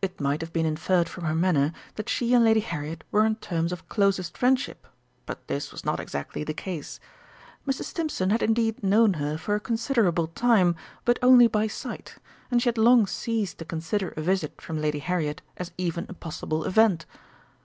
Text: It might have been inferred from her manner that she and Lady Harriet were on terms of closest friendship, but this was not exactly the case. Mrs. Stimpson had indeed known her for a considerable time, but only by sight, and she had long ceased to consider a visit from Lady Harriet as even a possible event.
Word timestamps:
It 0.00 0.20
might 0.20 0.42
have 0.42 0.52
been 0.52 0.64
inferred 0.64 1.08
from 1.08 1.24
her 1.24 1.34
manner 1.34 1.72
that 1.96 2.08
she 2.08 2.34
and 2.34 2.44
Lady 2.44 2.60
Harriet 2.60 3.02
were 3.10 3.24
on 3.24 3.34
terms 3.34 3.72
of 3.72 3.88
closest 3.88 4.38
friendship, 4.38 4.86
but 5.26 5.48
this 5.48 5.72
was 5.72 5.84
not 5.84 5.98
exactly 5.98 6.44
the 6.44 6.54
case. 6.54 7.00
Mrs. 7.66 7.86
Stimpson 7.86 8.30
had 8.30 8.44
indeed 8.44 8.80
known 8.84 9.14
her 9.14 9.36
for 9.36 9.56
a 9.56 9.58
considerable 9.58 10.28
time, 10.28 10.76
but 11.04 11.18
only 11.20 11.48
by 11.48 11.66
sight, 11.66 12.14
and 12.48 12.62
she 12.62 12.68
had 12.68 12.78
long 12.78 13.08
ceased 13.08 13.58
to 13.58 13.64
consider 13.64 14.10
a 14.16 14.22
visit 14.22 14.60
from 14.60 14.80
Lady 14.80 15.00
Harriet 15.00 15.42
as 15.56 15.72
even 15.76 16.06
a 16.08 16.14
possible 16.14 16.62
event. 16.62 17.04